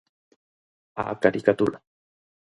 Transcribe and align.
Á 1.03 1.05
caricatura. 1.23 1.77